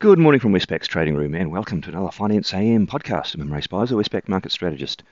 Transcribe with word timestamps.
Good 0.00 0.18
morning 0.18 0.40
from 0.40 0.54
Westpac's 0.54 0.88
trading 0.88 1.14
room 1.14 1.34
and 1.34 1.50
welcome 1.50 1.82
to 1.82 1.90
another 1.90 2.10
Finance 2.10 2.54
AM 2.54 2.86
podcast. 2.86 3.34
I'm 3.34 3.42
Imre 3.42 3.60
Speizer, 3.60 4.02
Westpac 4.02 4.28
market 4.28 4.50
strategist. 4.50 5.02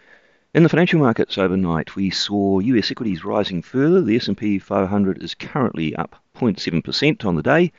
In 0.54 0.62
the 0.62 0.70
financial 0.70 0.98
markets 0.98 1.36
overnight, 1.36 1.94
we 1.94 2.08
saw 2.08 2.60
US 2.60 2.90
equities 2.90 3.22
rising 3.22 3.60
further. 3.60 4.00
The 4.00 4.16
S&P 4.16 4.58
500 4.58 5.22
is 5.22 5.34
currently 5.34 5.94
up 5.94 6.16
0.7% 6.36 7.26
on 7.26 7.36
the 7.36 7.42
day 7.42 7.70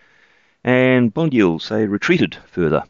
and 0.63 1.11
bond 1.11 1.33
yields 1.33 1.67
they 1.69 1.87
retreated 1.87 2.37
further. 2.45 2.83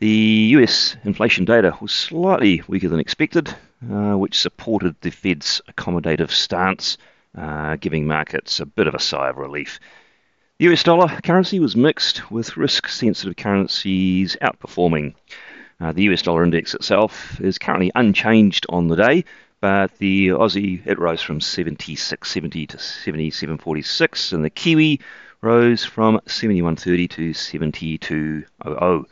The 0.00 0.52
US 0.58 0.94
inflation 1.02 1.46
data 1.46 1.78
was 1.80 1.92
slightly 1.92 2.62
weaker 2.68 2.90
than 2.90 3.00
expected, 3.00 3.48
uh, 3.90 4.18
which 4.18 4.38
supported 4.38 4.96
the 5.00 5.10
Fed's 5.10 5.62
accommodative 5.66 6.30
stance, 6.30 6.98
uh, 7.34 7.76
giving 7.76 8.06
markets 8.06 8.60
a 8.60 8.66
bit 8.66 8.86
of 8.86 8.94
a 8.94 9.00
sigh 9.00 9.30
of 9.30 9.38
relief. 9.38 9.80
The 10.60 10.66
US 10.66 10.84
dollar 10.84 11.08
currency 11.24 11.58
was 11.58 11.74
mixed, 11.74 12.30
with 12.30 12.56
risk 12.56 12.86
sensitive 12.86 13.36
currencies 13.36 14.36
outperforming. 14.40 15.14
Uh, 15.80 15.90
the 15.90 16.04
US 16.04 16.22
dollar 16.22 16.44
index 16.44 16.74
itself 16.74 17.40
is 17.40 17.58
currently 17.58 17.90
unchanged 17.96 18.64
on 18.68 18.86
the 18.86 18.94
day, 18.94 19.24
but 19.60 19.98
the 19.98 20.28
Aussie 20.28 20.80
it 20.86 21.00
rose 21.00 21.20
from 21.20 21.40
76.70 21.40 22.68
to 22.68 22.76
77.46, 22.76 24.32
and 24.32 24.44
the 24.44 24.50
Kiwi 24.50 25.00
rose 25.40 25.84
from 25.84 26.20
71.30 26.26 27.10
to 27.10 27.30
72.00. 27.30 29.04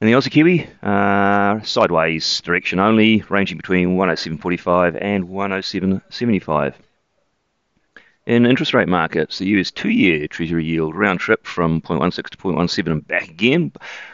And 0.00 0.08
the 0.08 0.14
Aussie 0.14 0.30
Kiwi, 0.30 0.66
uh, 0.82 1.60
sideways 1.60 2.40
direction 2.40 2.78
only, 2.78 3.22
ranging 3.28 3.58
between 3.58 3.98
107.45 3.98 4.96
and 4.98 5.28
107.75. 5.28 6.72
In 8.30 8.46
interest 8.46 8.74
rate 8.74 8.86
markets, 8.86 9.40
the 9.40 9.46
US 9.58 9.72
two 9.72 9.88
year 9.88 10.28
Treasury 10.28 10.64
yield 10.64 10.94
round 10.94 11.18
trip 11.18 11.44
from 11.44 11.80
0.16 11.80 12.28
to 12.28 12.38
0.17 12.38 12.86
and 12.86 13.08
back 13.08 13.28
again, 13.28 13.72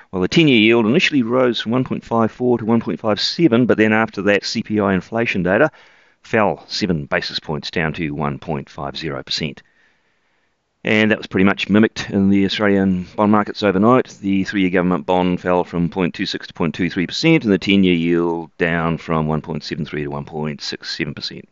while 0.08 0.22
the 0.22 0.26
10 0.26 0.48
year 0.48 0.58
yield 0.58 0.86
initially 0.86 1.22
rose 1.22 1.60
from 1.60 1.72
1.54 1.72 2.60
to 2.60 2.64
1.57, 2.64 3.66
but 3.66 3.76
then 3.76 3.92
after 3.92 4.22
that 4.22 4.40
CPI 4.40 4.94
inflation 4.94 5.42
data 5.42 5.70
fell 6.22 6.64
7 6.66 7.04
basis 7.04 7.38
points 7.38 7.70
down 7.70 7.92
to 7.92 8.14
1.50%. 8.14 9.58
And 10.82 11.10
that 11.10 11.18
was 11.18 11.26
pretty 11.26 11.44
much 11.44 11.68
mimicked 11.68 12.08
in 12.08 12.30
the 12.30 12.46
Australian 12.46 13.06
bond 13.16 13.32
markets 13.32 13.62
overnight. 13.62 14.16
The 14.22 14.44
three 14.44 14.62
year 14.62 14.70
government 14.70 15.04
bond 15.04 15.42
fell 15.42 15.62
from 15.62 15.90
0.26 15.90 16.46
to 16.46 16.54
0.23%, 16.54 17.42
and 17.44 17.52
the 17.52 17.58
10 17.58 17.84
year 17.84 17.92
yield 17.92 18.56
down 18.56 18.96
from 18.96 19.28
1.73 19.28 19.90
to 19.90 20.10
1.67%. 20.10 21.42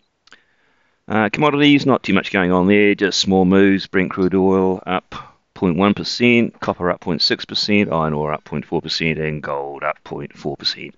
Uh, 1.06 1.28
commodities, 1.28 1.84
not 1.84 2.02
too 2.02 2.14
much 2.14 2.33
going 2.33 2.50
on 2.50 2.66
there, 2.66 2.94
just 2.94 3.20
small 3.20 3.44
moves. 3.44 3.86
Brent 3.86 4.10
crude 4.10 4.34
oil 4.34 4.83
up 4.86 5.14
0.1%, 5.55 6.58
copper 6.60 6.91
up 6.91 7.00
0.6%, 7.00 7.92
iron 7.92 8.14
ore 8.14 8.33
up 8.33 8.44
0.4%, 8.44 9.20
and 9.20 9.42
gold 9.42 9.84
up 9.84 9.98
0.4%. 10.05 10.92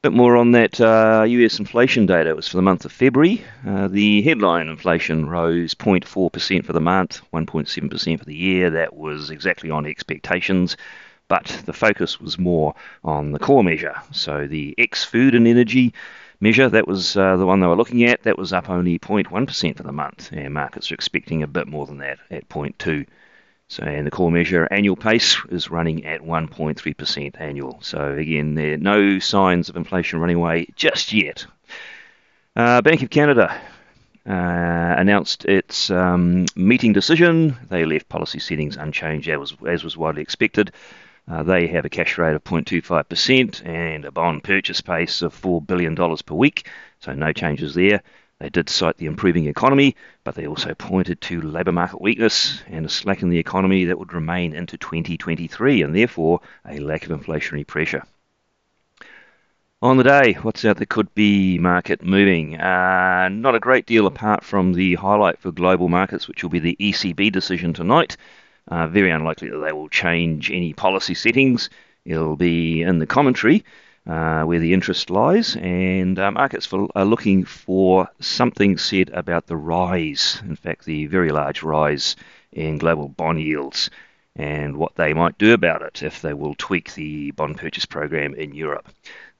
Bit 0.00 0.12
more 0.12 0.36
on 0.36 0.52
that 0.52 0.80
uh, 0.80 1.24
US 1.26 1.58
inflation 1.58 2.06
data. 2.06 2.30
It 2.30 2.36
was 2.36 2.46
for 2.46 2.56
the 2.56 2.62
month 2.62 2.84
of 2.84 2.92
February. 2.92 3.42
Uh, 3.66 3.88
the 3.88 4.22
headline 4.22 4.68
inflation 4.68 5.28
rose 5.28 5.74
0.4% 5.74 6.64
for 6.64 6.72
the 6.72 6.80
month, 6.80 7.20
1.7% 7.34 8.18
for 8.18 8.24
the 8.24 8.36
year. 8.36 8.70
That 8.70 8.94
was 8.94 9.30
exactly 9.30 9.70
on 9.70 9.86
expectations, 9.86 10.76
but 11.26 11.46
the 11.66 11.72
focus 11.72 12.20
was 12.20 12.38
more 12.38 12.76
on 13.02 13.32
the 13.32 13.40
core 13.40 13.64
measure. 13.64 13.96
So 14.12 14.46
the 14.46 14.72
ex 14.78 15.04
food 15.04 15.34
and 15.34 15.48
energy 15.48 15.94
measure. 16.40 16.68
That 16.68 16.88
was 16.88 17.16
uh, 17.16 17.36
the 17.36 17.46
one 17.46 17.60
they 17.60 17.66
were 17.66 17.76
looking 17.76 18.04
at. 18.04 18.22
That 18.22 18.38
was 18.38 18.52
up 18.52 18.70
only 18.70 18.98
0.1% 18.98 19.76
for 19.76 19.82
the 19.82 19.92
month, 19.92 20.30
and 20.32 20.54
markets 20.54 20.90
are 20.90 20.94
expecting 20.94 21.42
a 21.42 21.46
bit 21.46 21.66
more 21.66 21.86
than 21.86 21.98
that 21.98 22.18
at 22.30 22.48
0.2. 22.48 23.06
So, 23.70 23.82
and 23.82 24.06
the 24.06 24.10
core 24.10 24.30
measure 24.30 24.66
annual 24.70 24.96
pace 24.96 25.36
is 25.50 25.70
running 25.70 26.06
at 26.06 26.22
1.3% 26.22 27.40
annual. 27.40 27.78
So, 27.82 28.12
again, 28.14 28.54
there 28.54 28.74
are 28.74 28.78
no 28.78 29.18
signs 29.18 29.68
of 29.68 29.76
inflation 29.76 30.20
running 30.20 30.36
away 30.36 30.68
just 30.74 31.12
yet. 31.12 31.46
Uh, 32.56 32.80
Bank 32.80 33.02
of 33.02 33.10
Canada 33.10 33.60
uh, 34.26 34.94
announced 34.98 35.44
its 35.44 35.90
um, 35.90 36.46
meeting 36.56 36.94
decision. 36.94 37.56
They 37.68 37.84
left 37.84 38.08
policy 38.08 38.38
settings 38.38 38.76
unchanged, 38.76 39.28
as 39.28 39.54
as 39.66 39.84
was 39.84 39.96
widely 39.96 40.22
expected. 40.22 40.72
Uh, 41.30 41.42
they 41.42 41.66
have 41.66 41.84
a 41.84 41.90
cash 41.90 42.16
rate 42.16 42.34
of 42.34 42.44
0.25% 42.44 43.66
and 43.66 44.04
a 44.04 44.10
bond 44.10 44.42
purchase 44.42 44.80
pace 44.80 45.20
of 45.20 45.38
$4 45.38 45.66
billion 45.66 45.94
per 45.94 46.34
week, 46.34 46.68
so 47.00 47.12
no 47.12 47.32
changes 47.32 47.74
there. 47.74 48.02
They 48.38 48.48
did 48.48 48.68
cite 48.70 48.96
the 48.96 49.06
improving 49.06 49.46
economy, 49.46 49.96
but 50.24 50.36
they 50.36 50.46
also 50.46 50.72
pointed 50.72 51.20
to 51.22 51.42
labour 51.42 51.72
market 51.72 52.00
weakness 52.00 52.62
and 52.68 52.86
a 52.86 52.88
slack 52.88 53.22
in 53.22 53.30
the 53.30 53.38
economy 53.38 53.86
that 53.86 53.98
would 53.98 54.12
remain 54.12 54.54
into 54.54 54.78
2023 54.78 55.82
and 55.82 55.94
therefore 55.94 56.40
a 56.64 56.78
lack 56.78 57.04
of 57.04 57.20
inflationary 57.20 57.66
pressure. 57.66 58.04
On 59.82 59.96
the 59.96 60.04
day, 60.04 60.32
what's 60.42 60.64
out 60.64 60.76
there 60.76 60.86
could 60.86 61.12
be 61.14 61.58
market 61.58 62.02
moving? 62.02 62.60
Uh, 62.60 63.28
not 63.28 63.54
a 63.54 63.60
great 63.60 63.86
deal 63.86 64.06
apart 64.06 64.44
from 64.44 64.72
the 64.72 64.94
highlight 64.94 65.38
for 65.38 65.52
global 65.52 65.88
markets, 65.88 66.26
which 66.26 66.42
will 66.42 66.50
be 66.50 66.58
the 66.58 66.76
ECB 66.80 67.30
decision 67.30 67.72
tonight. 67.72 68.16
Uh, 68.70 68.86
very 68.86 69.10
unlikely 69.10 69.48
that 69.48 69.58
they 69.58 69.72
will 69.72 69.88
change 69.88 70.50
any 70.50 70.72
policy 70.74 71.14
settings. 71.14 71.70
It'll 72.04 72.36
be 72.36 72.82
in 72.82 72.98
the 72.98 73.06
commentary 73.06 73.64
uh, 74.06 74.42
where 74.44 74.58
the 74.58 74.72
interest 74.72 75.10
lies, 75.10 75.56
and 75.56 76.18
uh, 76.18 76.30
markets 76.30 76.66
for, 76.66 76.88
are 76.94 77.04
looking 77.04 77.44
for 77.44 78.08
something 78.20 78.78
said 78.78 79.10
about 79.10 79.46
the 79.46 79.56
rise, 79.56 80.40
in 80.44 80.56
fact, 80.56 80.84
the 80.84 81.06
very 81.06 81.30
large 81.30 81.62
rise 81.62 82.16
in 82.52 82.78
global 82.78 83.08
bond 83.08 83.40
yields, 83.40 83.90
and 84.34 84.76
what 84.76 84.94
they 84.94 85.12
might 85.12 85.36
do 85.36 85.52
about 85.52 85.82
it 85.82 86.02
if 86.02 86.22
they 86.22 86.32
will 86.32 86.54
tweak 86.54 86.94
the 86.94 87.30
bond 87.32 87.58
purchase 87.58 87.84
program 87.84 88.34
in 88.34 88.54
Europe. 88.54 88.88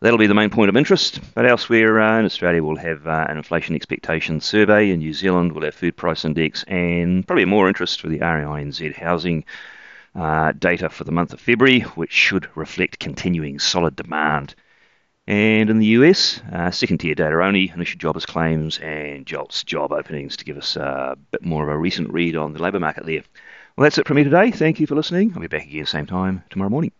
That'll 0.01 0.19
be 0.19 0.29
the 0.29 0.35
main 0.35 0.51
point 0.51 0.69
of 0.69 0.77
interest. 0.77 1.21
But 1.35 1.47
elsewhere 1.47 2.01
uh, 2.01 2.21
in 2.21 2.25
Australia, 2.25 2.63
we'll 2.63 2.77
have 2.77 3.07
uh, 3.07 3.27
an 3.29 3.37
inflation 3.37 3.75
expectations 3.75 4.45
survey. 4.45 4.91
In 4.91 5.01
New 5.01 5.13
Zealand, 5.13 5.53
we'll 5.53 5.65
have 5.65 5.75
food 5.75 5.97
price 5.97 6.25
index 6.25 6.63
and 6.65 7.27
probably 7.27 7.45
more 7.45 7.67
interest 7.67 8.01
for 8.01 8.09
the 8.09 8.21
REINZ 8.21 8.95
housing 8.95 9.45
uh, 10.15 10.53
data 10.53 10.89
for 10.89 11.03
the 11.03 11.11
month 11.11 11.33
of 11.33 11.41
February, 11.41 11.81
which 11.81 12.13
should 12.13 12.49
reflect 12.57 13.01
continuing 13.01 13.59
solid 13.59 13.97
demand. 13.97 14.55
And 15.27 15.69
in 15.69 15.79
the 15.79 15.87
US, 15.87 16.41
uh, 16.53 16.71
second 16.71 16.99
tier 16.99 17.17
data 17.17 17.43
only, 17.43 17.71
initial 17.75 17.99
jobless 17.99 18.25
claims 18.25 18.79
and 18.79 19.27
JOLTS 19.27 19.65
job 19.65 19.93
openings 19.93 20.37
to 20.37 20.45
give 20.45 20.57
us 20.57 20.77
a 20.77 21.19
bit 21.33 21.45
more 21.45 21.65
of 21.65 21.69
a 21.69 21.77
recent 21.77 22.13
read 22.13 22.37
on 22.37 22.53
the 22.53 22.63
labour 22.63 22.81
market 22.81 23.05
there. 23.05 23.25
Well, 23.77 23.83
that's 23.83 23.99
it 23.99 24.07
from 24.07 24.17
me 24.17 24.25
today. 24.25 24.53
Thank 24.53 24.81
you 24.81 24.87
for 24.87 24.95
listening. 24.95 25.33
I'll 25.35 25.41
be 25.41 25.49
back 25.49 25.67
again 25.67 25.87
same 25.87 26.07
time 26.07 26.45
tomorrow 26.51 26.71
morning. 26.71 26.93